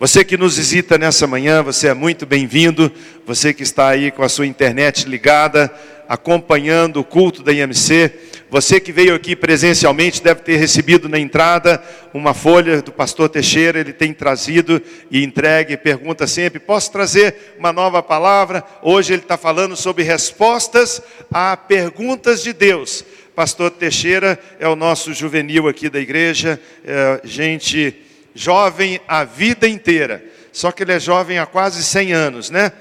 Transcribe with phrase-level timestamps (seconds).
[0.00, 2.90] Você que nos visita nessa manhã, você é muito bem-vindo.
[3.26, 5.70] Você que está aí com a sua internet ligada,
[6.08, 8.10] acompanhando o culto da IMC.
[8.48, 11.84] Você que veio aqui presencialmente deve ter recebido na entrada
[12.14, 17.70] uma folha do pastor Teixeira, ele tem trazido e entregue, pergunta sempre: posso trazer uma
[17.70, 18.64] nova palavra?
[18.80, 23.04] Hoje ele está falando sobre respostas a perguntas de Deus.
[23.36, 30.24] Pastor Teixeira é o nosso juvenil aqui da igreja, é gente jovem a vida inteira.
[30.52, 32.72] Só que ele é jovem há quase 100 anos, né?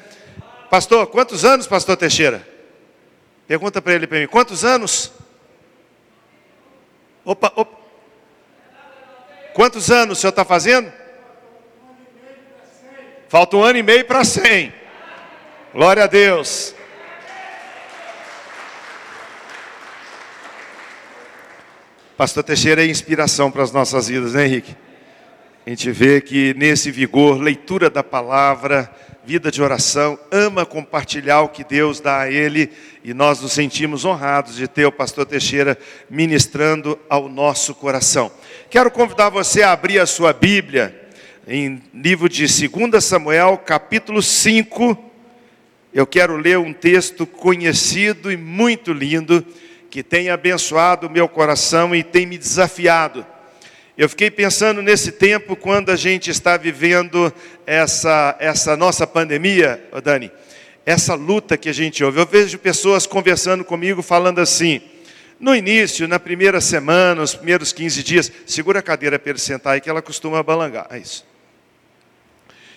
[0.69, 2.47] Pastor, quantos anos, pastor Teixeira?
[3.47, 5.11] Pergunta para ele para mim, quantos anos?
[7.25, 7.77] Opa, opa.
[9.53, 10.91] Quantos anos o senhor está fazendo?
[13.27, 14.73] Falta um ano e meio para 100.
[15.73, 16.73] Glória a Deus.
[22.17, 24.75] Pastor Teixeira é inspiração para as nossas vidas, né, Henrique?
[25.65, 28.89] A gente vê que nesse vigor, leitura da palavra,
[29.25, 32.71] vida de oração, ama compartilhar o que Deus dá a ele
[33.03, 35.77] e nós nos sentimos honrados de ter o pastor Teixeira
[36.09, 38.31] ministrando ao nosso coração.
[38.69, 41.09] Quero convidar você a abrir a sua Bíblia
[41.45, 44.97] em livro de 2 Samuel, capítulo 5.
[45.93, 49.45] Eu quero ler um texto conhecido e muito lindo
[49.91, 53.25] que tem abençoado o meu coração e tem me desafiado
[53.99, 57.33] eu fiquei pensando nesse tempo quando a gente está vivendo
[57.67, 60.31] essa, essa nossa pandemia, Dani,
[60.85, 62.17] essa luta que a gente ouve.
[62.17, 64.79] Eu vejo pessoas conversando comigo falando assim,
[65.37, 69.73] no início, na primeira semana, nos primeiros 15 dias, segura a cadeira para ele sentar
[69.73, 70.87] aí que ela costuma balangar.
[70.91, 71.25] É isso.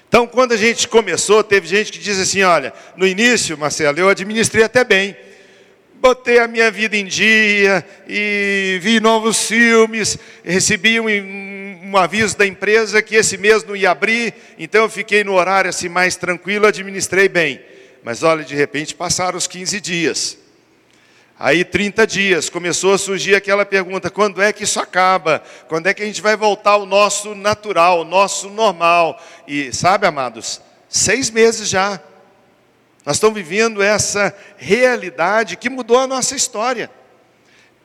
[0.09, 4.09] Então, quando a gente começou, teve gente que diz assim: olha, no início, Marcelo, eu
[4.09, 5.17] administrei até bem
[6.03, 12.45] botei a minha vida em dia e vi novos filmes, recebi um, um, aviso da
[12.45, 16.67] empresa que esse mês não ia abrir, então eu fiquei no horário assim mais tranquilo,
[16.67, 17.63] administrei bem.
[18.03, 20.39] Mas olha, de repente passaram os 15 dias.
[21.39, 25.41] Aí 30 dias, começou a surgir aquela pergunta: quando é que isso acaba?
[25.69, 29.23] Quando é que a gente vai voltar ao nosso natural, ao nosso normal?
[29.47, 32.01] E sabe, amados, seis meses já.
[33.05, 36.91] Nós estamos vivendo essa realidade que mudou a nossa história.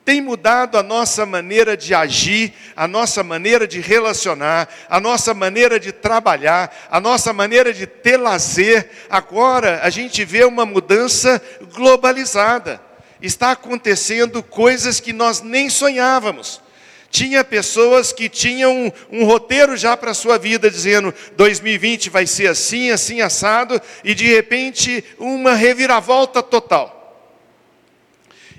[0.04, 5.78] Tem mudado a nossa maneira de agir, a nossa maneira de relacionar, a nossa maneira
[5.78, 8.88] de trabalhar, a nossa maneira de ter lazer.
[9.10, 11.42] Agora a gente vê uma mudança
[11.74, 12.80] globalizada.
[13.20, 16.62] Está acontecendo coisas que nós nem sonhávamos.
[17.10, 22.26] Tinha pessoas que tinham um, um roteiro já para a sua vida, dizendo 2020 vai
[22.26, 26.98] ser assim, assim, assado, e de repente uma reviravolta total.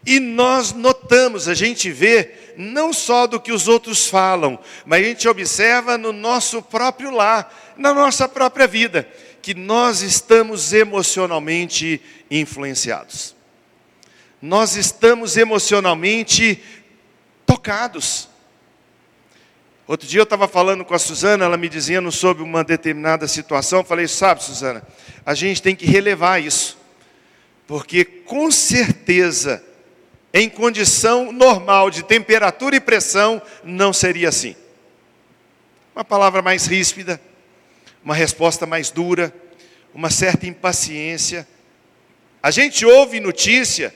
[0.05, 5.07] E nós notamos, a gente vê, não só do que os outros falam, mas a
[5.07, 9.07] gente observa no nosso próprio lar, na nossa própria vida,
[9.41, 12.01] que nós estamos emocionalmente
[12.31, 13.35] influenciados.
[14.41, 16.63] Nós estamos emocionalmente
[17.45, 18.28] tocados.
[19.89, 23.79] Outro dia eu estava falando com a Suzana, ela me dizendo sobre uma determinada situação.
[23.79, 24.83] Eu falei, sabe, Suzana,
[25.25, 26.77] a gente tem que relevar isso.
[27.66, 29.63] Porque com certeza,
[30.31, 34.55] em condição normal de temperatura e pressão, não seria assim.
[35.95, 37.19] Uma palavra mais ríspida,
[38.06, 39.33] uma resposta mais dura,
[39.91, 41.47] uma certa impaciência.
[42.44, 43.91] A gente ouve notícia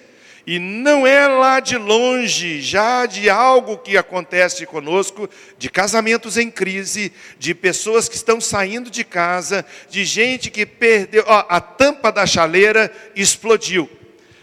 [0.46, 6.52] e não é lá de longe, já de algo que acontece conosco, de casamentos em
[6.52, 12.12] crise, de pessoas que estão saindo de casa, de gente que perdeu, ó, a tampa
[12.12, 13.90] da chaleira explodiu.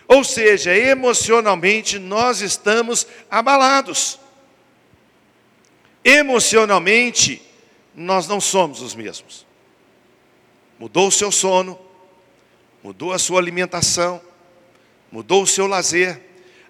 [0.08, 4.18] Ou seja, emocionalmente nós estamos abalados.
[6.02, 7.42] Emocionalmente,
[7.94, 9.46] nós não somos os mesmos.
[10.78, 11.78] Mudou o seu sono,
[12.82, 14.20] mudou a sua alimentação,
[15.10, 16.20] mudou o seu lazer.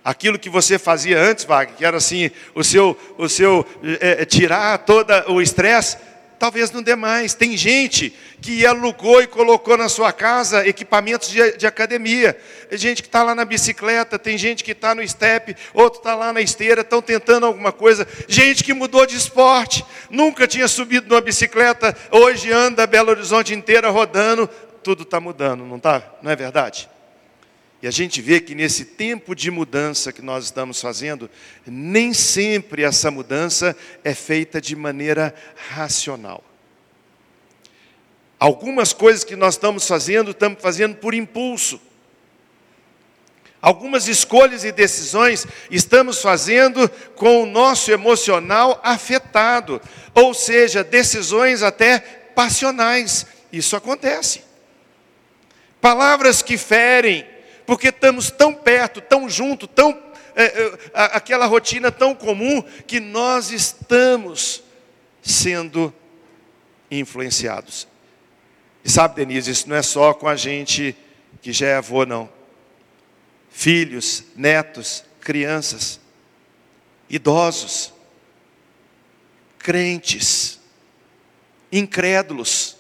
[0.03, 3.67] Aquilo que você fazia antes, Wagner, que era assim, o seu, o seu
[4.01, 5.99] é, tirar todo o estresse,
[6.39, 7.35] talvez não dê mais.
[7.35, 12.33] Tem gente que alugou e colocou na sua casa equipamentos de, de academia.
[12.71, 16.15] Tem gente que está lá na bicicleta, tem gente que está no step, outro está
[16.15, 18.09] lá na esteira, estão tentando alguma coisa.
[18.27, 23.91] Gente que mudou de esporte, nunca tinha subido numa bicicleta, hoje anda Belo Horizonte inteira
[23.91, 24.49] rodando.
[24.83, 26.03] Tudo está mudando, não está?
[26.23, 26.89] Não é verdade?
[27.83, 31.31] E a gente vê que nesse tempo de mudança que nós estamos fazendo,
[31.67, 33.75] nem sempre essa mudança
[34.05, 35.35] é feita de maneira
[35.71, 36.45] racional.
[38.39, 41.81] Algumas coisas que nós estamos fazendo, estamos fazendo por impulso.
[43.63, 49.81] Algumas escolhas e decisões estamos fazendo com o nosso emocional afetado,
[50.15, 51.99] ou seja, decisões até
[52.35, 53.27] passionais.
[53.53, 54.43] Isso acontece.
[55.79, 57.27] Palavras que ferem,
[57.71, 59.97] porque estamos tão perto, tão junto, tão
[60.35, 64.61] é, é, aquela rotina tão comum que nós estamos
[65.23, 65.95] sendo
[66.91, 67.87] influenciados.
[68.85, 70.97] E sabe, Denise, isso não é só com a gente
[71.41, 72.29] que já é avô, não.
[73.53, 76.01] Filhos, netos, crianças,
[77.09, 77.95] idosos,
[79.61, 80.59] crentes,
[81.71, 82.77] incrédulos,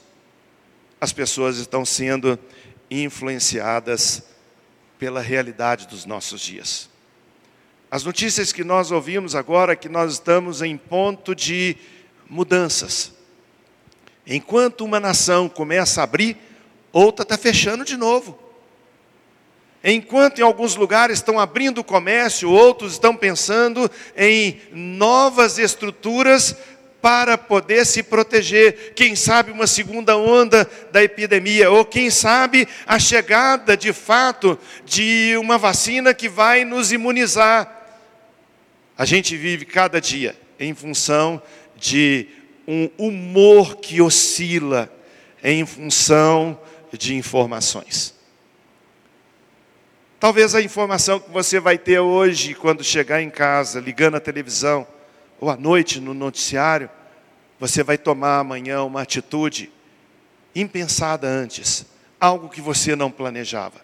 [1.00, 2.36] as pessoas estão sendo
[2.90, 4.28] influenciadas
[5.00, 6.90] pela realidade dos nossos dias.
[7.90, 11.74] As notícias que nós ouvimos agora que nós estamos em ponto de
[12.28, 13.10] mudanças.
[14.26, 16.36] Enquanto uma nação começa a abrir,
[16.92, 18.38] outra está fechando de novo.
[19.82, 26.54] Enquanto em alguns lugares estão abrindo o comércio, outros estão pensando em novas estruturas
[27.00, 28.92] para poder se proteger.
[28.94, 35.34] Quem sabe uma segunda onda da epidemia, ou quem sabe a chegada de fato de
[35.38, 37.76] uma vacina que vai nos imunizar.
[38.96, 41.42] A gente vive cada dia em função
[41.76, 42.28] de
[42.68, 44.92] um humor que oscila,
[45.42, 46.60] em função
[46.92, 48.14] de informações.
[50.20, 54.86] Talvez a informação que você vai ter hoje, quando chegar em casa, ligando a televisão,
[55.40, 56.90] ou à noite no noticiário,
[57.58, 59.72] você vai tomar amanhã uma atitude
[60.54, 61.86] impensada antes,
[62.20, 63.80] algo que você não planejava.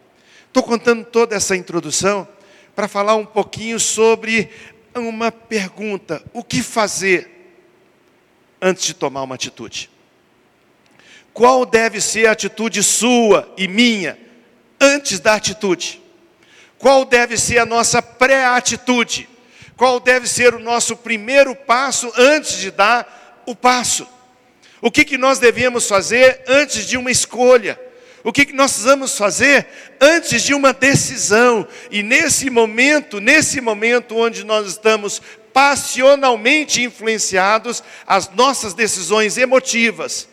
[0.46, 2.28] Estou contando toda essa introdução
[2.74, 4.50] para falar um pouquinho sobre
[4.94, 7.54] uma pergunta: o que fazer
[8.60, 9.90] antes de tomar uma atitude?
[11.32, 14.18] Qual deve ser a atitude sua e minha
[14.80, 16.02] antes da atitude?
[16.78, 19.28] Qual deve ser a nossa pré-atitude?
[19.76, 24.08] Qual deve ser o nosso primeiro passo antes de dar o passo?
[24.80, 27.78] O que, que nós devemos fazer antes de uma escolha?
[28.24, 29.66] O que, que nós precisamos fazer
[30.00, 31.66] antes de uma decisão?
[31.90, 35.20] E nesse momento, nesse momento onde nós estamos
[35.52, 40.28] passionalmente influenciados, as nossas decisões emotivas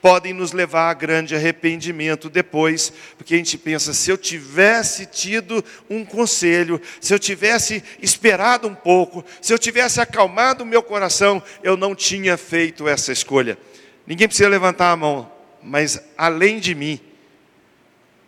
[0.00, 5.64] podem nos levar a grande arrependimento depois, porque a gente pensa, se eu tivesse tido
[5.90, 11.42] um conselho, se eu tivesse esperado um pouco, se eu tivesse acalmado o meu coração,
[11.62, 13.58] eu não tinha feito essa escolha.
[14.06, 15.30] Ninguém precisa levantar a mão,
[15.62, 17.00] mas além de mim,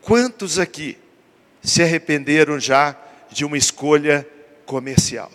[0.00, 0.96] Quantos aqui
[1.62, 2.96] se arrependeram já
[3.30, 4.26] de uma escolha
[4.64, 5.30] comercial?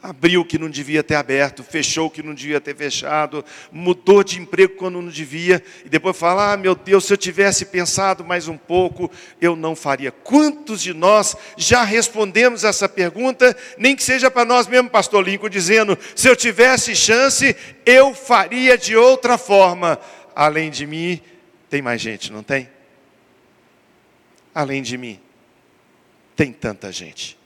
[0.00, 4.22] Abriu o que não devia ter aberto, fechou o que não devia ter fechado, mudou
[4.22, 8.24] de emprego quando não devia, e depois fala: ah, meu Deus, se eu tivesse pensado
[8.24, 9.10] mais um pouco,
[9.40, 10.12] eu não faria.
[10.12, 15.48] Quantos de nós já respondemos essa pergunta, nem que seja para nós mesmo, Pastor Lincoln,
[15.48, 19.98] dizendo: se eu tivesse chance, eu faria de outra forma.
[20.34, 21.20] Além de mim,
[21.68, 22.68] tem mais gente, não tem?
[24.58, 25.20] além de mim.
[26.34, 27.38] Tem tanta gente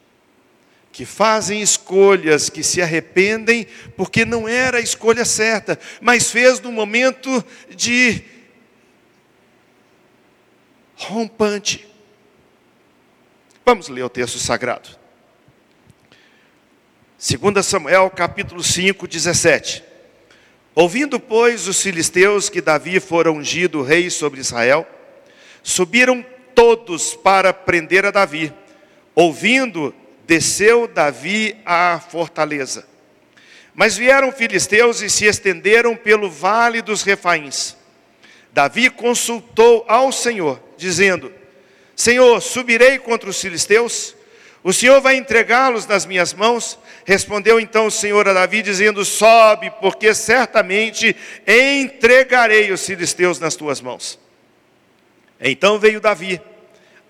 [0.92, 3.66] que fazem escolhas, que se arrependem
[3.96, 7.42] porque não era a escolha certa, mas fez no momento
[7.74, 8.22] de
[10.94, 11.88] rompante.
[13.64, 15.00] Vamos ler o texto sagrado.
[17.18, 19.82] 2 Samuel capítulo 5, 17.
[20.74, 24.86] Ouvindo, pois, os filisteus que Davi fora ungido rei sobre Israel,
[25.62, 28.52] subiram todos para prender a Davi.
[29.14, 29.94] Ouvindo,
[30.32, 32.86] desceu Davi à fortaleza.
[33.74, 37.76] Mas vieram filisteus e se estenderam pelo vale dos refaíns.
[38.50, 41.30] Davi consultou ao Senhor, dizendo:
[41.94, 44.16] Senhor, subirei contra os filisteus?
[44.64, 46.78] O Senhor vai entregá-los nas minhas mãos?
[47.04, 51.14] Respondeu então o Senhor a Davi, dizendo: Sobe, porque certamente
[51.46, 54.18] entregarei os filisteus nas tuas mãos.
[55.38, 56.40] Então veio Davi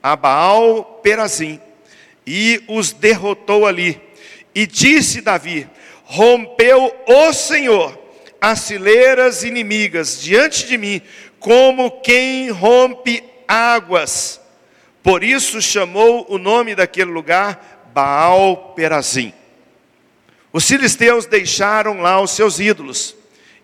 [0.02, 1.60] a Baal Perazim
[2.26, 4.00] e os derrotou ali.
[4.54, 5.68] E disse Davi:
[6.04, 7.98] Rompeu o Senhor
[8.40, 11.00] as fileiras inimigas diante de mim,
[11.38, 14.40] como quem rompe águas.
[15.02, 19.32] Por isso chamou o nome daquele lugar Baal Perazim.
[20.52, 23.16] Os filisteus deixaram lá os seus ídolos,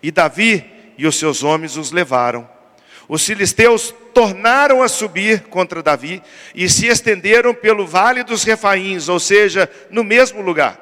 [0.02, 0.64] e Davi
[0.96, 2.48] e os seus homens os levaram.
[3.08, 6.22] Os filisteus tornaram a subir contra Davi
[6.54, 10.78] e se estenderam pelo vale dos Refaíns, ou seja, no mesmo lugar.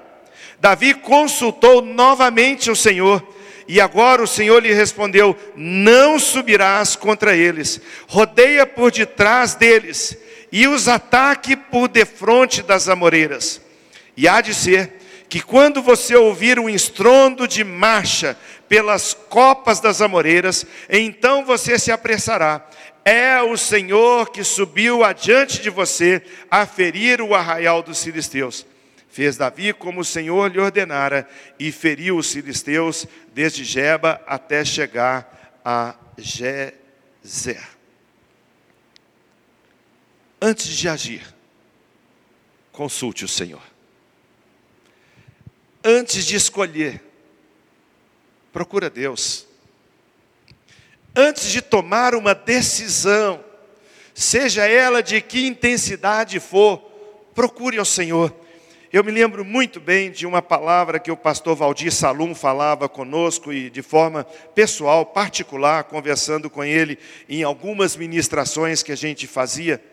[0.58, 3.24] Davi consultou novamente o Senhor,
[3.68, 10.16] e agora o Senhor lhe respondeu: Não subirás contra eles, rodeia por detrás deles,
[10.50, 13.60] e os ataque por defronte das amoreiras.
[14.16, 14.94] E há de ser
[15.28, 18.36] que quando você ouvir um estrondo de marcha
[18.68, 22.68] pelas copas das amoreiras, então você se apressará.
[23.04, 26.20] É o Senhor que subiu adiante de você
[26.50, 28.66] a ferir o arraial dos filisteus.
[29.08, 35.60] Fez Davi como o Senhor lhe ordenara e feriu os filisteus desde Jeba até chegar
[35.64, 37.62] a Gezer.
[40.40, 41.22] Antes de agir,
[42.72, 43.62] consulte o Senhor.
[45.82, 47.05] Antes de escolher,
[48.56, 49.46] procura Deus.
[51.14, 53.44] Antes de tomar uma decisão,
[54.14, 56.78] seja ela de que intensidade for,
[57.34, 58.34] procure ao Senhor.
[58.90, 63.52] Eu me lembro muito bem de uma palavra que o pastor Valdir Salum falava conosco
[63.52, 66.98] e de forma pessoal, particular, conversando com ele
[67.28, 69.84] em algumas ministrações que a gente fazia,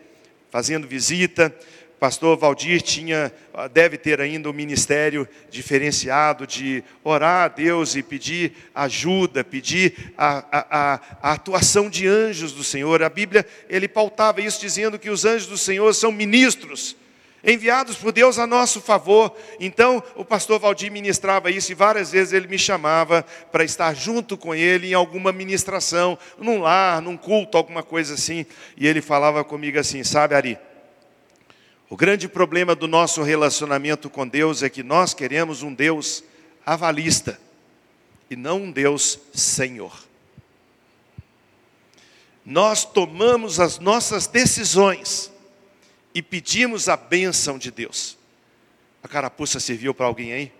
[0.48, 1.54] fazendo visita,
[1.98, 3.32] pastor Valdir tinha,
[3.72, 10.44] deve ter ainda um ministério diferenciado de orar a Deus e pedir ajuda, pedir a,
[10.50, 13.02] a, a, atuação de anjos do Senhor.
[13.02, 16.96] A Bíblia, ele pautava isso dizendo que os anjos do Senhor são ministros,
[17.42, 19.34] enviados por Deus a nosso favor.
[19.60, 24.36] Então, o pastor Valdir ministrava isso e várias vezes ele me chamava para estar junto
[24.36, 28.44] com ele em alguma ministração, num lar, num culto, alguma coisa assim.
[28.76, 30.58] E ele falava comigo assim, sabe, Ari?
[31.94, 36.24] O grande problema do nosso relacionamento com Deus é que nós queremos um Deus
[36.66, 37.40] avalista
[38.28, 39.96] e não um Deus Senhor.
[42.44, 45.30] Nós tomamos as nossas decisões
[46.12, 48.18] e pedimos a bênção de Deus.
[49.00, 50.52] A carapuça serviu para alguém aí?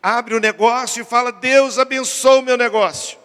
[0.00, 3.18] Abre o negócio e fala: Deus abençoa o meu negócio.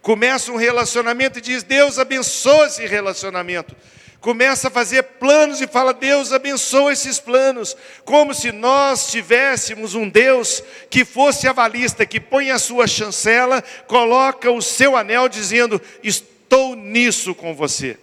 [0.00, 3.76] Começa um relacionamento e diz: Deus abençoa esse relacionamento
[4.24, 7.76] começa a fazer planos e fala: Deus abençoa esses planos,
[8.06, 14.50] como se nós tivéssemos um Deus que fosse avalista, que põe a sua chancela, coloca
[14.50, 17.98] o seu anel, dizendo: Estou nisso com você.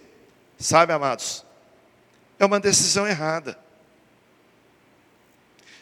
[0.56, 1.44] Sabe, amados,
[2.38, 3.58] é uma decisão errada.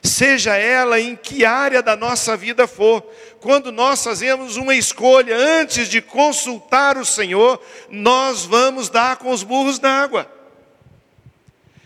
[0.02, 3.02] Seja ela em que área da nossa vida for,
[3.40, 9.42] quando nós fazemos uma escolha antes de consultar o Senhor, nós vamos dar com os
[9.42, 10.40] burros na água.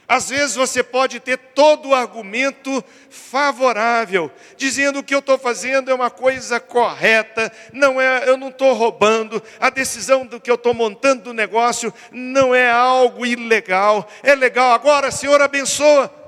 [0.07, 5.95] Às vezes você pode ter todo o argumento favorável, dizendo que eu estou fazendo é
[5.95, 10.75] uma coisa correta, não é, eu não estou roubando, a decisão do que eu estou
[10.75, 14.73] montando do negócio não é algo ilegal, é legal.
[14.73, 16.24] Agora, Senhor, abençoa.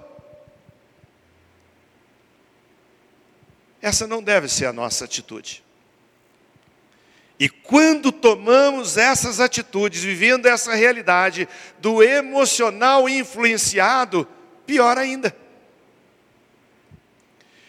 [3.87, 5.62] Essa não deve ser a nossa atitude.
[7.38, 14.26] E quando tomamos essas atitudes, vivendo essa realidade do emocional influenciado,
[14.66, 15.37] pior ainda.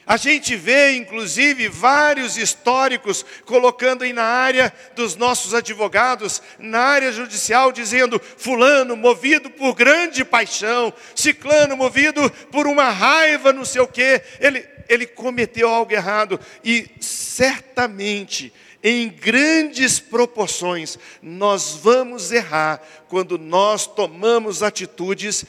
[0.07, 7.11] A gente vê, inclusive, vários históricos colocando aí na área dos nossos advogados, na área
[7.11, 13.87] judicial, dizendo: Fulano movido por grande paixão, Ciclano movido por uma raiva, não sei o
[13.87, 18.53] quê, ele, ele cometeu algo errado, e certamente
[18.83, 25.45] em grandes proporções, nós vamos errar quando nós tomamos atitudes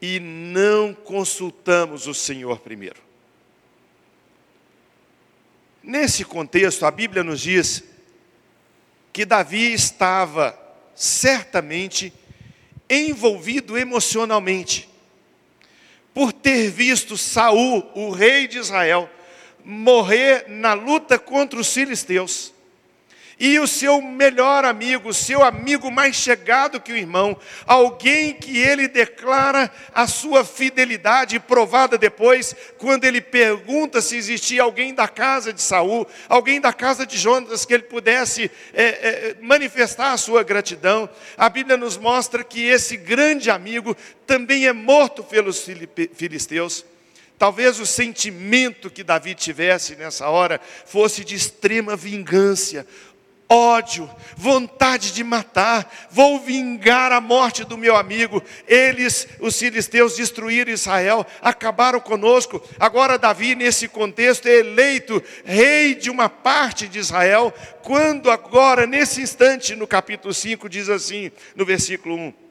[0.00, 3.00] e não consultamos o Senhor primeiro.
[5.82, 7.82] Nesse contexto, a Bíblia nos diz
[9.12, 10.58] que Davi estava
[10.94, 12.12] certamente
[12.90, 14.88] envolvido emocionalmente
[16.16, 19.06] por ter visto Saul, o rei de Israel,
[19.62, 22.54] morrer na luta contra os filisteus.
[23.38, 28.56] E o seu melhor amigo, o seu amigo mais chegado que o irmão, alguém que
[28.56, 35.52] ele declara a sua fidelidade provada depois, quando ele pergunta se existia alguém da casa
[35.52, 40.42] de Saul, alguém da casa de Jonas que ele pudesse é, é, manifestar a sua
[40.42, 41.06] gratidão.
[41.36, 43.94] A Bíblia nos mostra que esse grande amigo
[44.26, 45.62] também é morto pelos
[46.14, 46.86] filisteus.
[47.38, 52.86] Talvez o sentimento que Davi tivesse nessa hora fosse de extrema vingança,
[53.48, 58.42] ódio, vontade de matar, vou vingar a morte do meu amigo.
[58.66, 62.62] Eles, os filisteus, destruíram Israel, acabaram conosco.
[62.78, 69.20] Agora, Davi, nesse contexto, é eleito rei de uma parte de Israel, quando agora, nesse
[69.20, 72.46] instante, no capítulo 5, diz assim, no versículo 1.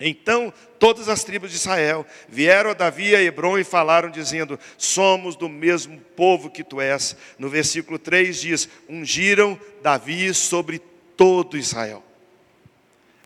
[0.00, 5.36] Então todas as tribos de Israel vieram a Davi a Hebron e falaram, dizendo: Somos
[5.36, 7.16] do mesmo povo que tu és.
[7.38, 10.80] No versículo 3 diz: Ungiram Davi sobre
[11.16, 12.02] todo Israel.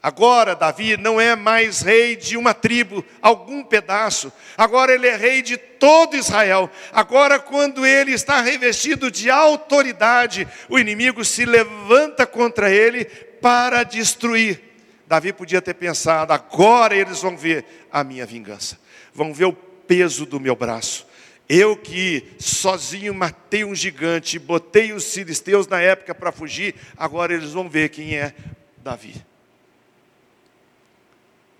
[0.02, 4.32] Agora, Davi não é mais rei de uma tribo, algum pedaço.
[4.58, 6.68] Agora ele é rei de todo Israel.
[6.92, 14.71] Agora, quando ele está revestido de autoridade, o inimigo se levanta contra ele para destruir.
[15.12, 18.80] Davi podia ter pensado: agora eles vão ver a minha vingança,
[19.12, 21.06] vão ver o peso do meu braço.
[21.46, 27.50] Eu que sozinho matei um gigante, botei os filisteus na época para fugir, agora eles
[27.50, 28.34] vão ver quem é
[28.78, 29.22] Davi.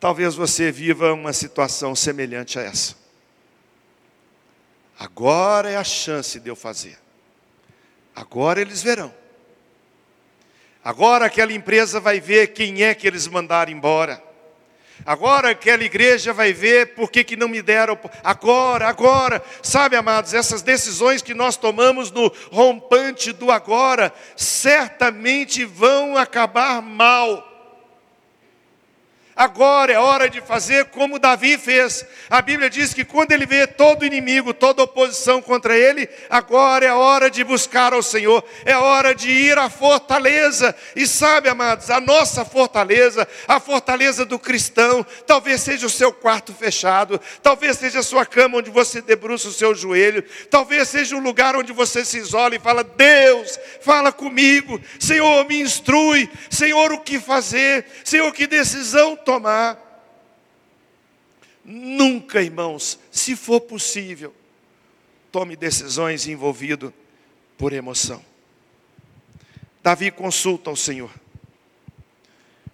[0.01, 2.97] Talvez você viva uma situação semelhante a essa.
[4.99, 6.99] Agora é a chance de eu fazer.
[8.17, 9.13] Agora eles verão.
[10.85, 14.23] Agora aquela empresa vai ver quem é que eles mandaram embora.
[15.05, 17.99] Agora aquela igreja vai ver por que, que não me deram.
[18.23, 19.43] Agora, agora.
[19.63, 27.52] Sabe, amados, essas decisões que nós tomamos no rompante do agora, certamente vão acabar mal.
[29.35, 32.05] Agora é hora de fazer como Davi fez.
[32.29, 36.93] A Bíblia diz que quando ele vê todo inimigo, toda oposição contra ele, agora é
[36.93, 40.75] hora de buscar ao Senhor, é hora de ir à fortaleza.
[40.95, 46.53] E sabe, amados, a nossa fortaleza, a fortaleza do cristão, talvez seja o seu quarto
[46.53, 51.21] fechado, talvez seja a sua cama onde você debruça o seu joelho, talvez seja o
[51.21, 57.01] lugar onde você se isola e fala: Deus, fala comigo, Senhor, me instrui, Senhor, o
[57.01, 59.79] que fazer, Senhor, que decisão tomar.
[61.65, 64.35] Nunca, irmãos, se for possível,
[65.31, 66.93] tome decisões envolvido
[67.57, 68.23] por emoção.
[69.83, 71.11] Davi consulta ao Senhor.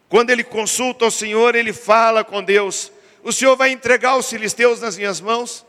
[0.08, 2.90] Quando ele consulta ao Senhor, ele fala com Deus:
[3.22, 5.64] O Senhor vai entregar os filisteus nas minhas mãos?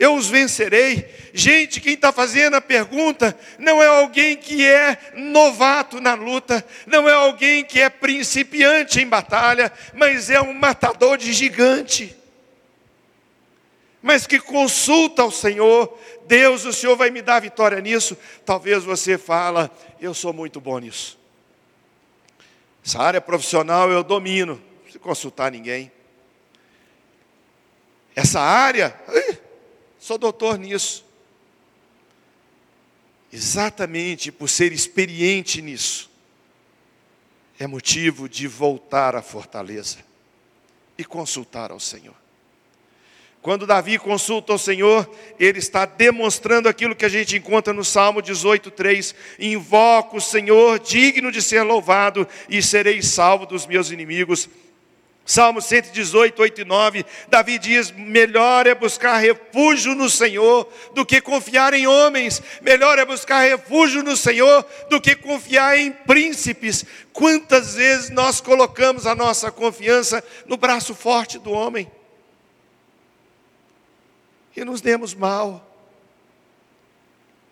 [0.00, 1.06] Eu os vencerei.
[1.34, 7.06] Gente, quem está fazendo a pergunta não é alguém que é novato na luta, não
[7.06, 12.16] é alguém que é principiante em batalha, mas é um matador de gigante.
[14.00, 18.16] Mas que consulta ao Senhor, Deus, o Senhor vai me dar vitória nisso.
[18.46, 21.20] Talvez você fala, eu sou muito bom nisso.
[22.82, 25.92] Essa área profissional eu domino, preciso consultar ninguém.
[28.16, 28.98] Essa área,
[30.10, 31.04] Sou doutor nisso.
[33.32, 36.10] Exatamente por ser experiente nisso,
[37.60, 39.98] é motivo de voltar à fortaleza
[40.98, 42.16] e consultar ao Senhor.
[43.40, 48.20] Quando Davi consulta ao Senhor, ele está demonstrando aquilo que a gente encontra no Salmo
[48.20, 54.48] 18:3, invoco o Senhor, digno de ser louvado, e serei salvo dos meus inimigos.
[55.30, 61.20] Salmo 118, 8 e 9, Davi diz: melhor é buscar refúgio no Senhor do que
[61.20, 66.84] confiar em homens, melhor é buscar refúgio no Senhor do que confiar em príncipes.
[67.12, 71.88] Quantas vezes nós colocamos a nossa confiança no braço forte do homem
[74.56, 75.64] e nos demos mal.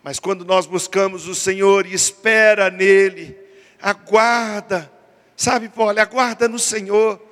[0.03, 3.37] Mas quando nós buscamos o Senhor e espera nele,
[3.81, 4.91] aguarda,
[5.37, 7.28] sabe, Paulo, aguarda no Senhor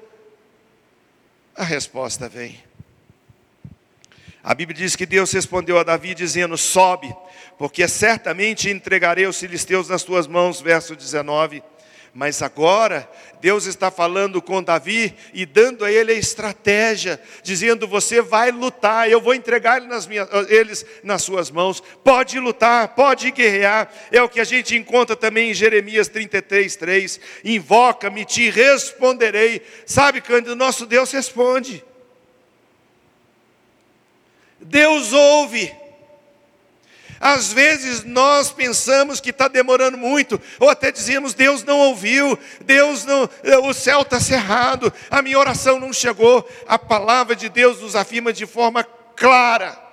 [1.57, 2.63] a resposta vem.
[4.43, 7.13] A Bíblia diz que Deus respondeu a Davi dizendo: Sobe,
[7.57, 10.61] porque certamente entregarei os filisteus nas tuas mãos.
[10.61, 11.61] Verso 19.
[12.13, 18.21] Mas agora, Deus está falando com Davi e dando a ele a estratégia, dizendo: Você
[18.21, 21.81] vai lutar, eu vou entregar ele nas minhas, eles nas suas mãos.
[22.03, 23.91] Pode lutar, pode guerrear.
[24.11, 27.19] É o que a gente encontra também em Jeremias 33, 3.
[27.43, 29.61] Invoca-me, te responderei.
[29.85, 31.83] Sabe quando o nosso Deus responde?
[34.59, 35.86] Deus ouve.
[37.19, 43.05] Às vezes nós pensamos que está demorando muito, ou até dizemos, Deus não ouviu, Deus
[43.05, 46.47] não, eh, o céu está cerrado, a minha oração não chegou.
[46.67, 48.83] A palavra de Deus nos afirma de forma
[49.15, 49.85] clara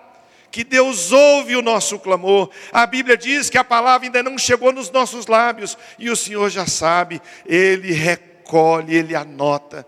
[0.50, 2.48] que Deus ouve o nosso clamor.
[2.70, 6.48] A Bíblia diz que a palavra ainda não chegou nos nossos lábios, e o Senhor
[6.48, 9.84] já sabe, Ele recolhe, Ele anota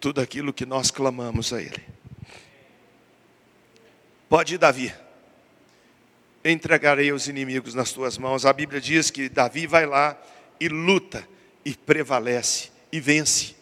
[0.00, 1.82] tudo aquilo que nós clamamos a Ele.
[4.30, 5.01] Pode ir, Davi
[6.44, 8.44] entregarei os inimigos nas tuas mãos.
[8.44, 10.20] A Bíblia diz que Davi vai lá
[10.60, 11.26] e luta,
[11.64, 13.54] e prevalece, e vence.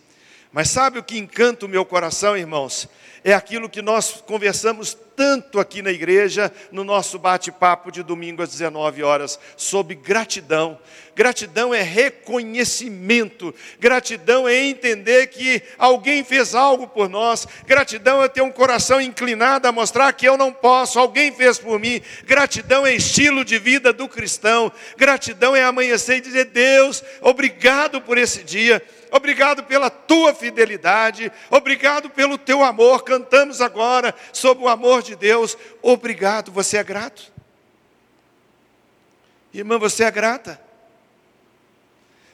[0.53, 2.88] Mas sabe o que encanta o meu coração, irmãos?
[3.24, 8.50] É aquilo que nós conversamos tanto aqui na igreja, no nosso bate-papo de domingo às
[8.50, 10.78] 19 horas, sobre gratidão.
[11.14, 18.40] Gratidão é reconhecimento, gratidão é entender que alguém fez algo por nós, gratidão é ter
[18.40, 22.00] um coração inclinado a mostrar que eu não posso, alguém fez por mim.
[22.24, 28.16] Gratidão é estilo de vida do cristão, gratidão é amanhecer e dizer: Deus, obrigado por
[28.16, 33.05] esse dia obrigado pela tua fidelidade, obrigado pelo teu amor.
[33.05, 35.57] Cantamos agora sobre o amor de Deus.
[35.83, 37.33] Obrigado, você é grato?
[39.53, 40.61] Irmã, você é grata?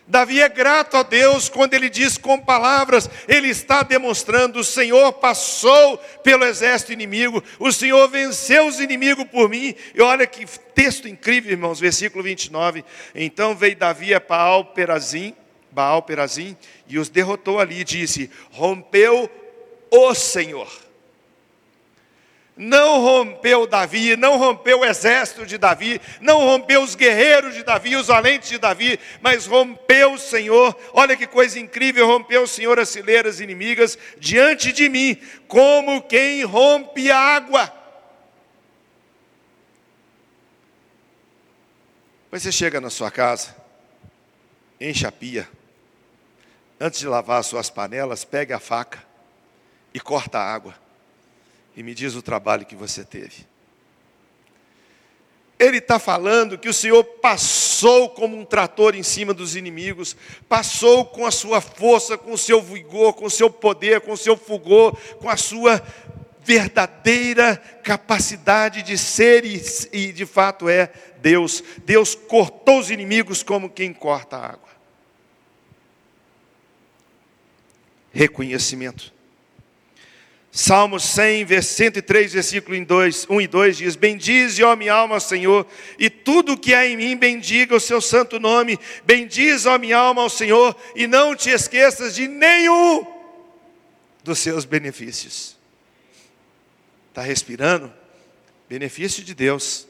[0.08, 5.14] Davi é grato a Deus quando ele diz com palavras, ele está demonstrando: o Senhor
[5.14, 9.74] passou pelo exército inimigo, o Senhor venceu os inimigos por mim.
[9.94, 12.84] E olha que texto incrível, irmãos, versículo 29.
[13.14, 15.34] Então veio Davi a Paal Perazim,
[15.76, 16.56] Baal Perazim,
[16.88, 19.30] e os derrotou ali, e disse: Rompeu
[19.90, 20.72] o Senhor.
[22.56, 27.94] Não rompeu Davi, não rompeu o exército de Davi, não rompeu os guerreiros de Davi,
[27.94, 30.74] os valentes de Davi, mas rompeu o Senhor.
[30.94, 36.42] Olha que coisa incrível, rompeu o Senhor as fileiras inimigas diante de mim, como quem
[36.42, 37.70] rompe a água.
[42.24, 43.54] Depois você chega na sua casa,
[44.80, 45.46] enche a pia,
[46.80, 49.02] antes de lavar as suas panelas, pegue a faca
[49.92, 50.74] e corta a água.
[51.76, 53.46] E me diz o trabalho que você teve.
[55.58, 60.14] Ele está falando que o Senhor passou como um trator em cima dos inimigos,
[60.48, 64.16] passou com a sua força, com o seu vigor, com o seu poder, com o
[64.18, 65.82] seu fulgor, com a sua
[66.42, 69.60] verdadeira capacidade de ser e,
[69.92, 71.64] e de fato é Deus.
[71.84, 74.65] Deus cortou os inimigos como quem corta a água.
[78.16, 79.14] Reconhecimento.
[80.50, 85.66] Salmo 100, 103, versículo 2, 1 e 2 diz: Bendize, ó minha alma, Senhor,
[85.98, 88.78] e tudo que há em mim, bendiga o seu santo nome.
[89.04, 93.06] Bendize, ó minha alma, ao Senhor, e não te esqueças de nenhum
[94.24, 95.58] dos seus benefícios.
[97.10, 97.92] Está respirando?
[98.66, 99.86] Benefício de Deus.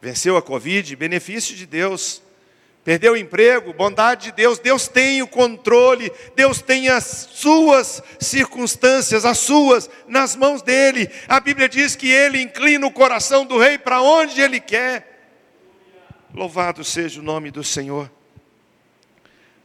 [0.00, 0.94] Venceu a Covid?
[0.94, 2.22] Benefício de Deus.
[2.84, 9.24] Perdeu o emprego, bondade de Deus, Deus tem o controle, Deus tem as suas circunstâncias,
[9.24, 11.08] as suas, nas mãos dele.
[11.28, 15.30] A Bíblia diz que ele inclina o coração do rei para onde ele quer.
[16.34, 18.10] Louvado seja o nome do Senhor.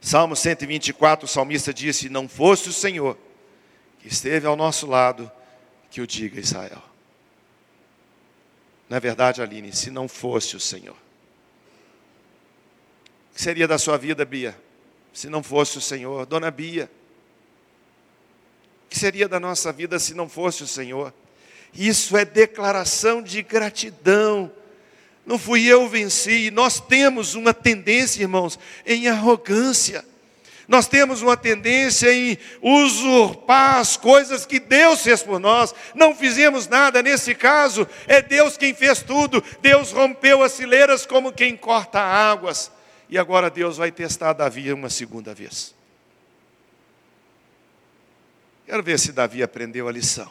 [0.00, 3.18] Salmo 124, o salmista disse: Não fosse o Senhor
[3.98, 5.28] que esteve ao nosso lado,
[5.90, 6.84] que o diga Israel.
[8.88, 11.07] Na é verdade, Aline, se não fosse o Senhor
[13.38, 14.58] que seria da sua vida, Bia,
[15.12, 16.26] se não fosse o Senhor?
[16.26, 16.90] Dona Bia,
[18.90, 21.14] que seria da nossa vida se não fosse o Senhor?
[21.72, 24.50] Isso é declaração de gratidão.
[25.24, 26.50] Não fui eu venci.
[26.50, 30.04] Nós temos uma tendência, irmãos, em arrogância.
[30.66, 35.72] Nós temos uma tendência em usurpar as coisas que Deus fez por nós.
[35.94, 39.40] Não fizemos nada, nesse caso, é Deus quem fez tudo.
[39.62, 42.76] Deus rompeu as fileiras como quem corta águas.
[43.08, 45.74] E agora Deus vai testar Davi uma segunda vez.
[48.66, 50.30] Quero ver se Davi aprendeu a lição.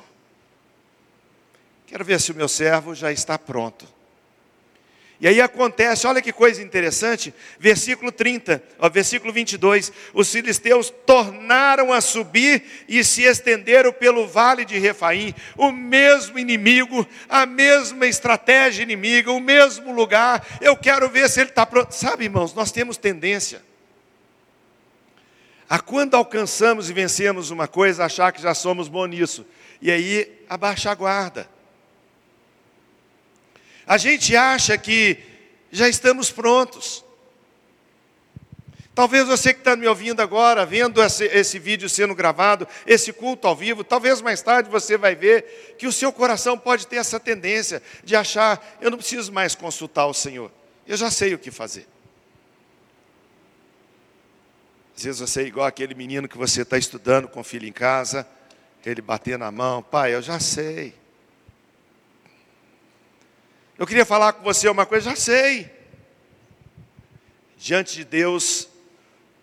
[1.88, 3.97] Quero ver se o meu servo já está pronto.
[5.20, 11.92] E aí acontece, olha que coisa interessante, versículo 30, ó, versículo 22, os filisteus tornaram
[11.92, 18.84] a subir e se estenderam pelo vale de Refaim, o mesmo inimigo, a mesma estratégia
[18.84, 21.94] inimiga, o mesmo lugar, eu quero ver se ele está pronto.
[21.94, 23.66] Sabe, irmãos, nós temos tendência
[25.70, 29.46] a quando alcançamos e vencemos uma coisa, achar que já somos bons nisso,
[29.82, 31.57] e aí abaixa a guarda.
[33.88, 35.18] A gente acha que
[35.72, 37.06] já estamos prontos.
[38.94, 43.48] Talvez você que está me ouvindo agora, vendo esse, esse, vídeo sendo gravado, esse culto
[43.48, 47.20] ao vivo, talvez mais tarde você vai ver que o seu coração pode ter essa
[47.20, 50.52] tendência de achar: eu não preciso mais consultar o Senhor,
[50.86, 51.88] eu já sei o que fazer.
[54.98, 57.72] Às vezes você é igual aquele menino que você está estudando com o filho em
[57.72, 58.28] casa,
[58.84, 60.96] ele bater na mão, pai, eu já sei.
[63.78, 65.72] Eu queria falar com você uma coisa, já sei.
[67.58, 68.68] Diante de Deus,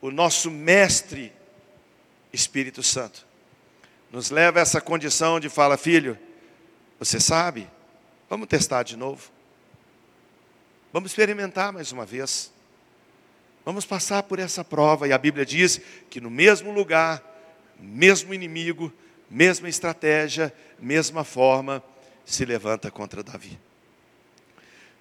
[0.00, 1.32] o nosso mestre
[2.32, 3.24] Espírito Santo
[4.10, 6.18] nos leva a essa condição de fala, filho,
[6.98, 7.68] você sabe?
[8.28, 9.30] Vamos testar de novo.
[10.92, 12.52] Vamos experimentar mais uma vez.
[13.64, 15.06] Vamos passar por essa prova.
[15.06, 17.22] E a Bíblia diz que no mesmo lugar,
[17.78, 18.92] mesmo inimigo,
[19.30, 21.82] mesma estratégia, mesma forma,
[22.24, 23.58] se levanta contra Davi.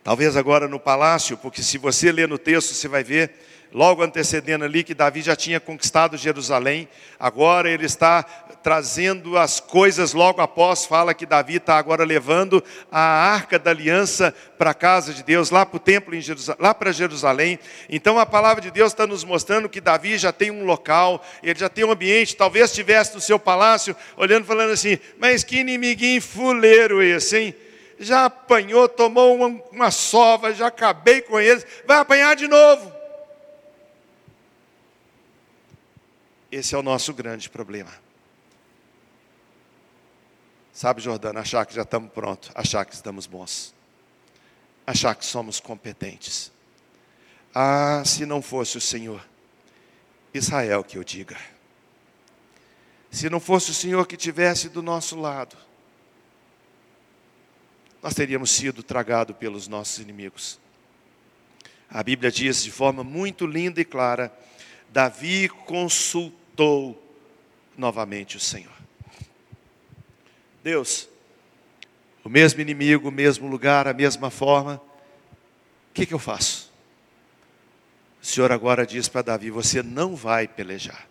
[0.04, 3.32] Talvez agora no palácio, porque se você ler no texto, você vai ver,
[3.72, 8.22] logo antecedendo ali, que Davi já tinha conquistado Jerusalém, agora ele está
[8.62, 12.62] trazendo as coisas logo após, fala que Davi está agora levando
[12.92, 16.13] a arca da aliança para a casa de Deus, lá para o templo,
[16.60, 17.58] lá para Jerusalém.
[17.89, 21.58] Então a palavra de Deus está nos mostrando que Davi já tem um local, ele
[21.58, 26.22] já tem um ambiente, talvez estivesse no seu palácio, olhando, falando assim, mas que inimiguinho
[26.22, 27.56] fuleiro esse, hein?
[28.00, 32.92] Já apanhou, tomou uma, uma sova, já acabei com eles, vai apanhar de novo.
[36.52, 37.92] Esse é o nosso grande problema.
[40.72, 43.74] Sabe, Jordana, achar que já estamos prontos, achar que estamos bons,
[44.86, 46.52] achar que somos competentes.
[47.54, 49.24] Ah, se não fosse o Senhor,
[50.34, 51.38] Israel que eu diga.
[53.12, 55.56] Se não fosse o Senhor que tivesse do nosso lado,
[58.04, 60.60] nós teríamos sido tragados pelos nossos inimigos.
[61.89, 64.38] A Bíblia diz de forma muito linda e clara:
[64.89, 67.02] Davi consultou
[67.78, 68.74] novamente o Senhor.
[70.62, 71.08] Deus,
[72.26, 74.82] o mesmo inimigo, o mesmo lugar, a mesma forma,
[75.89, 76.74] o que, que eu faço?
[78.22, 81.08] O Senhor agora diz para Davi: você não vai pelejar.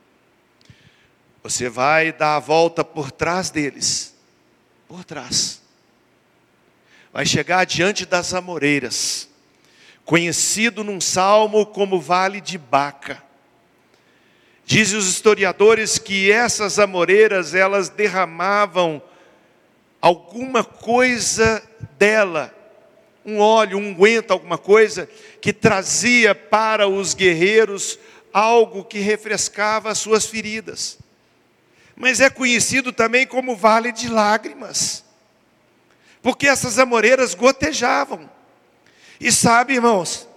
[1.42, 4.14] Você vai dar a volta por trás deles.
[4.86, 5.61] Por trás
[7.12, 9.28] vai chegar diante das amoreiras,
[10.04, 13.22] conhecido num salmo como Vale de Baca.
[14.64, 19.02] Dizem os historiadores que essas amoreiras, elas derramavam
[20.00, 21.62] alguma coisa
[21.98, 22.54] dela,
[23.24, 25.08] um óleo, um unguento, alguma coisa,
[25.40, 27.98] que trazia para os guerreiros
[28.32, 30.98] algo que refrescava as suas feridas.
[31.94, 35.04] Mas é conhecido também como Vale de Lágrimas
[36.22, 38.30] porque essas amoreiras gotejavam.
[39.20, 40.28] E sabe, irmãos,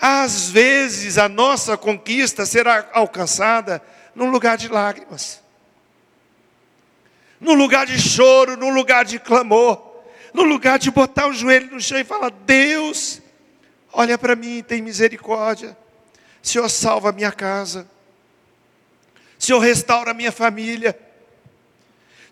[0.00, 3.80] às vezes a nossa conquista será alcançada
[4.14, 5.40] num lugar de lágrimas,
[7.40, 9.80] num lugar de choro, num lugar de clamor,
[10.34, 13.22] num lugar de botar o joelho no chão e falar: Deus,
[13.92, 15.76] olha para mim, tem misericórdia.
[16.42, 17.88] Senhor, salva a minha casa.
[19.38, 20.98] Senhor, restaura a minha família.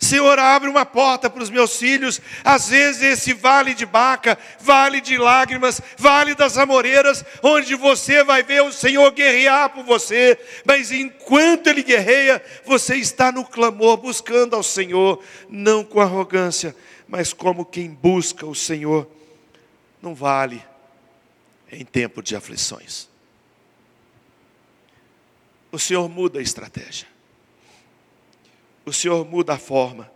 [0.00, 2.22] Senhor, abre uma porta para os meus filhos.
[2.42, 8.42] Às vezes, esse vale de Baca, vale de lágrimas, vale das amoreiras, onde você vai
[8.42, 14.56] ver o Senhor guerrear por você, mas enquanto Ele guerreia, você está no clamor, buscando
[14.56, 16.74] ao Senhor, não com arrogância,
[17.06, 19.06] mas como quem busca o Senhor.
[20.00, 20.64] Não vale
[21.70, 23.06] em tempo de aflições.
[25.70, 27.09] O Senhor muda a estratégia
[28.84, 30.10] o Senhor muda a forma,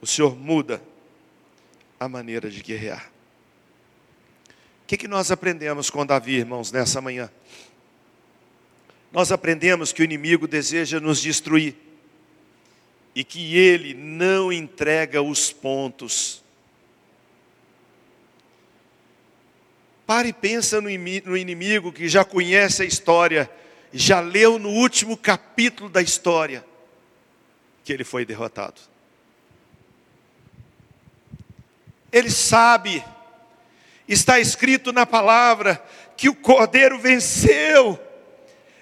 [0.00, 0.82] o Senhor muda
[1.98, 3.10] a maneira de guerrear.
[4.82, 7.30] O que, que nós aprendemos com Davi, irmãos, nessa manhã?
[9.10, 11.74] Nós aprendemos que o inimigo deseja nos destruir
[13.14, 16.42] e que ele não entrega os pontos.
[20.06, 23.50] Pare e pensa no inimigo que já conhece a história,
[23.90, 26.62] já leu no último capítulo da história
[27.84, 28.80] que ele foi derrotado.
[32.10, 33.04] Ele sabe,
[34.08, 35.84] está escrito na palavra,
[36.16, 38.00] que o cordeiro venceu.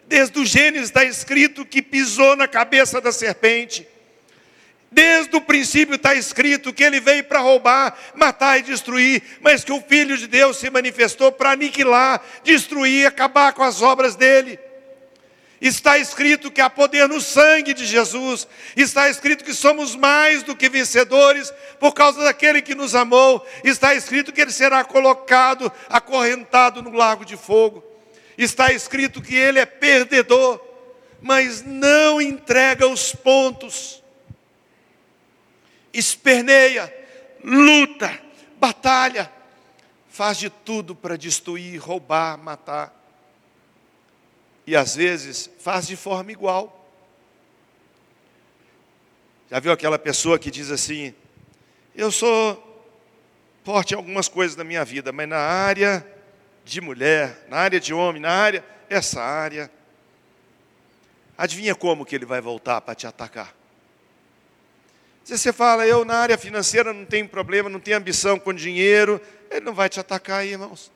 [0.07, 3.88] Desde o Gênesis está escrito que pisou na cabeça da serpente.
[4.91, 9.73] Desde o princípio está escrito que ele veio para roubar, matar e destruir, mas que
[9.73, 14.61] o Filho de Deus se manifestou para aniquilar, destruir, acabar com as obras dele.
[15.62, 18.48] Está escrito que há poder no sangue de Jesus.
[18.77, 23.46] Está escrito que somos mais do que vencedores por causa daquele que nos amou.
[23.62, 27.85] Está escrito que ele será colocado, acorrentado no lago de fogo.
[28.37, 30.61] Está escrito que ele é perdedor,
[31.20, 34.03] mas não entrega os pontos.
[35.92, 36.92] Esperneia,
[37.44, 38.18] luta,
[38.59, 39.31] batalha,
[40.11, 43.02] faz de tudo para destruir, roubar, matar
[44.66, 46.79] e às vezes faz de forma igual.
[49.51, 51.14] Já viu aquela pessoa que diz assim:
[51.94, 52.70] Eu sou
[53.64, 56.07] forte em algumas coisas da minha vida, mas na área
[56.64, 59.70] de mulher, na área de homem, na área, essa área.
[61.37, 63.55] Adivinha como que ele vai voltar para te atacar?
[65.25, 69.20] Se você fala, eu na área financeira não tenho problema, não tenho ambição com dinheiro,
[69.51, 70.90] ele não vai te atacar aí, irmãos.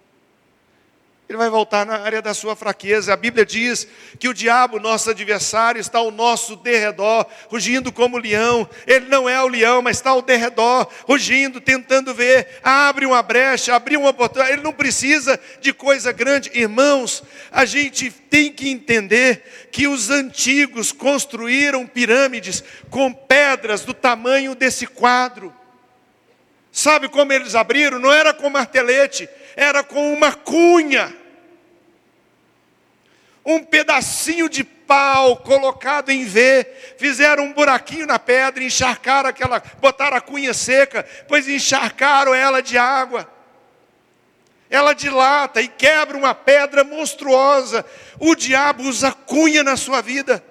[1.28, 3.12] Ele vai voltar na área da sua fraqueza.
[3.12, 3.84] A Bíblia diz
[4.16, 8.68] que o diabo, nosso adversário, está ao nosso derredor, rugindo como leão.
[8.86, 12.60] Ele não é o leão, mas está ao derredor, rugindo, tentando ver.
[12.62, 14.52] Abre uma brecha, abre uma oportunidade.
[14.52, 16.48] Ele não precisa de coisa grande.
[16.54, 24.54] Irmãos, a gente tem que entender que os antigos construíram pirâmides com pedras do tamanho
[24.54, 25.52] desse quadro.
[26.76, 27.98] Sabe como eles abriram?
[27.98, 31.16] Não era com martelete, era com uma cunha.
[33.42, 36.66] Um pedacinho de pau colocado em V,
[36.98, 42.76] fizeram um buraquinho na pedra, encharcaram aquela, botaram a cunha seca, pois encharcaram ela de
[42.76, 43.28] água.
[44.68, 47.84] Ela dilata e quebra uma pedra monstruosa.
[48.18, 50.44] O diabo usa cunha na sua vida.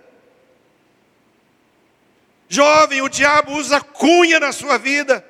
[2.48, 5.26] Jovem, o diabo usa cunha na sua vida.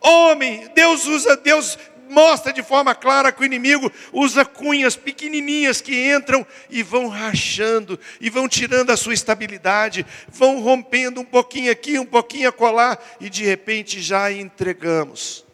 [0.00, 1.76] Homem, Deus usa, Deus
[2.08, 7.98] mostra de forma clara que o inimigo usa cunhas pequenininhas que entram e vão rachando
[8.20, 13.28] e vão tirando a sua estabilidade, vão rompendo um pouquinho aqui, um pouquinho acolá e
[13.28, 15.44] de repente já entregamos.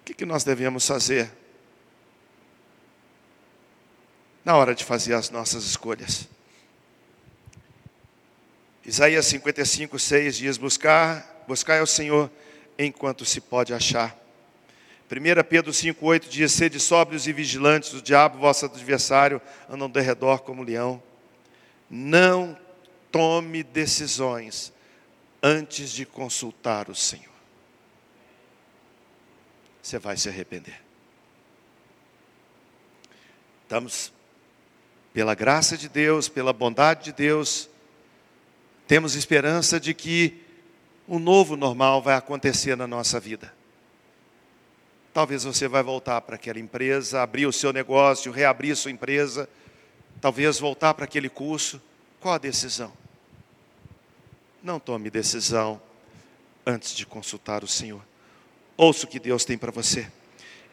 [0.00, 1.30] O que, que nós devemos fazer
[4.44, 6.28] na hora de fazer as nossas escolhas?
[8.84, 12.30] Isaías 55, 6 diz: Buscar, buscar ao Senhor
[12.78, 14.16] enquanto se pode achar.
[15.10, 19.88] 1 Pedro 5, 8 diz: Sede sóbrios e vigilantes, o diabo, vosso adversário, anda ao
[19.88, 21.02] derredor como leão.
[21.88, 22.56] Não
[23.10, 24.72] tome decisões
[25.42, 27.26] antes de consultar o Senhor.
[29.82, 30.80] Você vai se arrepender.
[33.62, 34.12] Estamos,
[35.12, 37.68] pela graça de Deus, pela bondade de Deus,
[38.86, 40.40] temos esperança de que
[41.10, 43.52] um novo normal vai acontecer na nossa vida.
[45.12, 49.48] Talvez você vai voltar para aquela empresa, abrir o seu negócio, reabrir sua empresa,
[50.20, 51.82] talvez voltar para aquele curso.
[52.20, 52.92] Qual a decisão?
[54.62, 55.82] Não tome decisão
[56.64, 58.02] antes de consultar o Senhor.
[58.76, 60.06] Ouça o que Deus tem para você.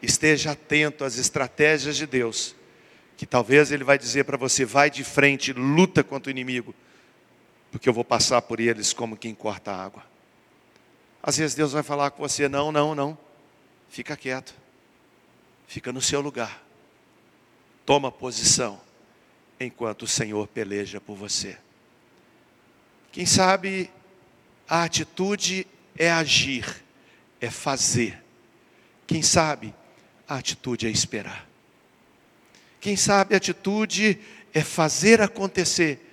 [0.00, 2.54] Esteja atento às estratégias de Deus,
[3.16, 6.72] que talvez Ele vai dizer para você: vai de frente, luta contra o inimigo
[7.70, 10.02] porque eu vou passar por eles como quem corta água.
[11.22, 13.18] Às vezes Deus vai falar com você: não, não, não,
[13.88, 14.54] fica quieto,
[15.66, 16.62] fica no seu lugar,
[17.84, 18.80] toma posição,
[19.58, 21.58] enquanto o Senhor peleja por você.
[23.10, 23.90] Quem sabe
[24.68, 26.84] a atitude é agir,
[27.40, 28.22] é fazer.
[29.06, 29.74] Quem sabe
[30.28, 31.48] a atitude é esperar.
[32.80, 34.20] Quem sabe a atitude
[34.52, 36.04] é fazer acontecer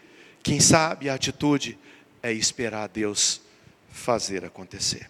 [0.46, 1.76] quem sabe a atitude
[2.22, 3.42] é esperar Deus
[3.96, 5.10] fazer acontecer.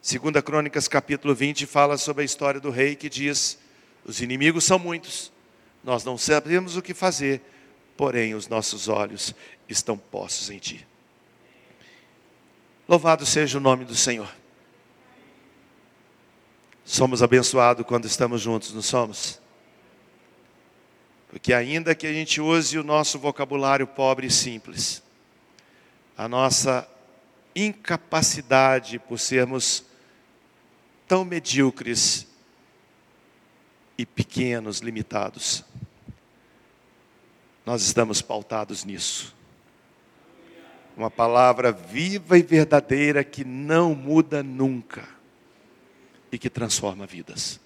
[0.00, 3.58] Segunda Crônicas capítulo 20 fala sobre a história do rei que diz:
[4.04, 5.32] os inimigos são muitos,
[5.82, 7.40] nós não sabemos o que fazer,
[7.96, 9.34] porém os nossos olhos
[9.68, 10.86] estão postos em ti.
[12.86, 14.28] Louvado seja o nome do Senhor.
[16.84, 19.40] Somos abençoados quando estamos juntos, não somos?
[21.30, 25.02] Porque ainda que a gente use o nosso vocabulário pobre e simples,
[26.16, 26.86] a nossa
[27.54, 29.84] incapacidade por sermos
[31.06, 32.26] tão medíocres
[33.98, 35.64] e pequenos, limitados,
[37.64, 39.34] nós estamos pautados nisso.
[40.96, 45.08] Uma palavra viva e verdadeira que não muda nunca
[46.30, 47.60] e que transforma vidas.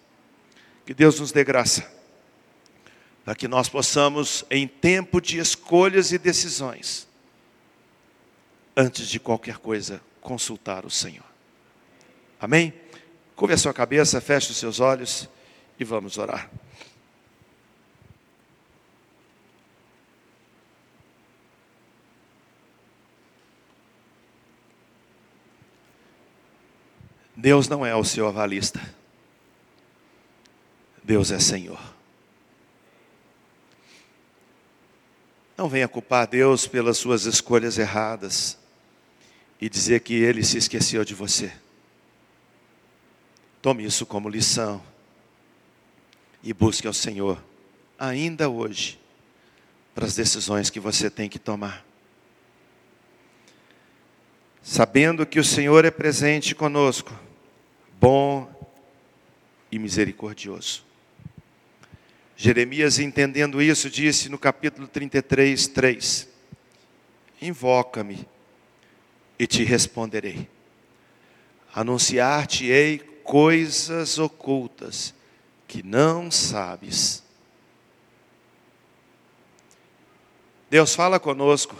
[0.85, 1.97] Que Deus nos dê graça
[3.27, 7.09] para que nós possamos, em tempo de escolhas e decisões,
[8.77, 11.25] antes de qualquer coisa, consultar o Senhor.
[12.39, 12.75] Amém?
[13.35, 15.29] Curve a sua cabeça, feche os seus olhos
[15.81, 16.51] e vamos orar.
[27.35, 28.81] Deus não é o seu avalista.
[31.03, 31.81] Deus é Senhor.
[35.57, 38.59] Não venha culpar Deus pelas suas escolhas erradas
[39.61, 41.53] e dizer que Ele se esqueceu de você.
[43.63, 44.83] Tome isso como lição
[46.43, 47.43] e busque ao Senhor,
[47.99, 49.01] ainda hoje,
[49.95, 51.85] para as decisões que você tem que tomar.
[54.63, 57.13] Sabendo que o Senhor é presente conosco,
[57.99, 58.49] bom
[59.73, 60.85] e misericordioso.
[62.37, 66.29] Jeremias, entendendo isso, disse no capítulo 33, 3:
[67.41, 68.29] Invoca-me
[69.39, 70.49] e te responderei.
[71.75, 75.15] Anunciar-te-ei coisas ocultas
[75.67, 77.23] que não sabes.
[80.71, 81.77] Deus fala conosco.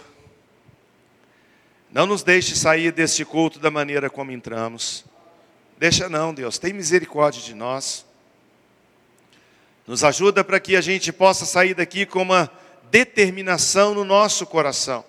[1.91, 5.05] Não nos deixe sair deste culto da maneira como entramos.
[5.77, 8.05] Deixa não, Deus, tem misericórdia de nós.
[9.85, 12.51] Nos ajuda para que a gente possa sair daqui com uma
[12.89, 15.03] determinação no nosso coração,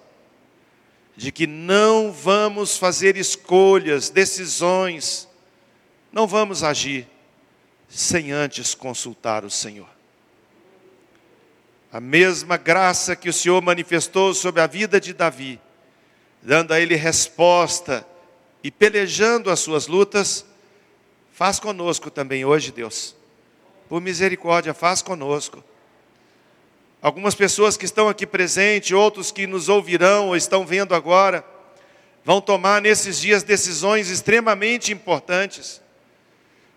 [1.19, 5.29] de que não vamos fazer escolhas, decisões,
[6.13, 7.09] não vamos agir
[7.89, 9.89] sem antes consultar o Senhor.
[11.91, 15.61] A mesma graça que o Senhor manifestou sobre a vida de Davi,
[16.41, 18.07] dando a ele resposta
[18.63, 20.47] e pelejando as suas lutas,
[21.33, 23.17] faz conosco também hoje, Deus.
[23.89, 25.65] Por misericórdia, faz conosco.
[27.01, 31.45] Algumas pessoas que estão aqui presentes, outros que nos ouvirão ou estão vendo agora,
[32.25, 35.81] vão tomar nesses dias decisões extremamente importantes.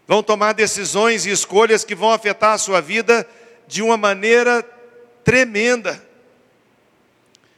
[0.08, 3.28] Vão tomar decisões e escolhas que vão afetar a sua vida
[3.68, 4.64] de uma maneira
[5.24, 6.06] tremenda.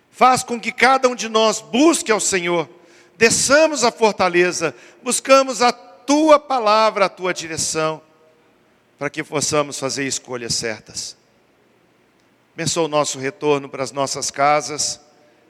[0.09, 2.69] Faz com que cada um de nós busque ao Senhor,
[3.17, 8.01] desçamos a fortaleza, buscamos a tua palavra, a tua direção,
[8.97, 11.17] para que possamos fazer escolhas certas.
[12.55, 15.01] Abençoa o nosso retorno para as nossas casas,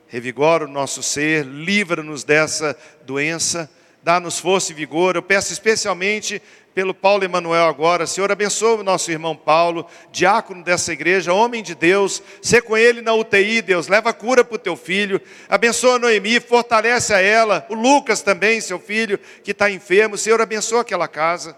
[0.08, 3.70] revigora o nosso ser, livra-nos dessa doença,
[4.02, 5.18] dá-nos força e vigor.
[5.18, 6.42] Eu peço especialmente
[6.74, 11.76] pelo Paulo Emanuel agora, Senhor, abençoa o nosso irmão Paulo, diácono dessa igreja, homem de
[11.76, 16.00] Deus, ser com ele na UTI, Deus, leva cura para o teu filho, abençoa a
[16.00, 21.10] Noemi, fortalece a ela, o Lucas também, seu filho, que está enfermo, Senhor, abençoa aquela
[21.10, 21.54] casa,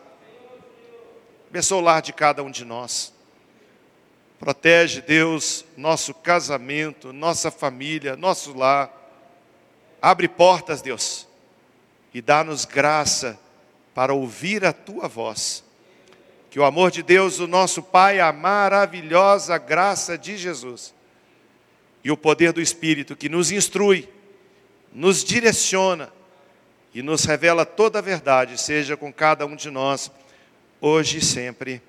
[1.48, 3.15] abençoa o lar de cada um de nós.
[4.46, 8.94] Protege, Deus, nosso casamento, nossa família, nosso lar.
[10.00, 11.28] Abre portas, Deus,
[12.14, 13.40] e dá-nos graça
[13.92, 15.64] para ouvir a tua voz.
[16.52, 20.94] Que o amor de Deus, o nosso Pai, a maravilhosa graça de Jesus
[22.04, 24.08] e o poder do Espírito que nos instrui,
[24.94, 26.14] nos direciona
[26.94, 30.12] e nos revela toda a verdade, seja com cada um de nós,
[30.80, 31.82] hoje e sempre.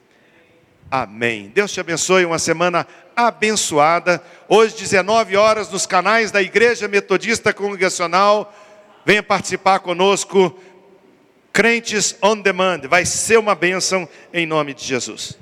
[0.91, 1.51] Amém.
[1.53, 4.23] Deus te abençoe, uma semana abençoada.
[4.49, 8.55] Hoje, 19 horas, nos canais da Igreja Metodista Congregacional.
[9.05, 10.57] Venha participar conosco.
[11.53, 12.83] Crentes on Demand.
[12.89, 15.37] Vai ser uma bênção em nome de Jesus.